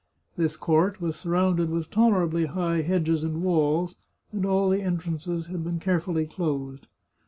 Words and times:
This 0.35 0.57
court 0.57 0.99
was 0.99 1.15
sur 1.15 1.29
rounded 1.29 1.69
with 1.69 1.91
tolerably 1.91 2.47
high 2.47 2.81
hedges 2.81 3.23
and 3.23 3.43
walls, 3.43 3.95
and 4.31 4.47
all 4.47 4.67
the 4.71 4.81
entrances 4.81 5.45
had 5.45 5.63
been 5.63 5.79
carefully 5.79 6.25
closed. 6.25 6.87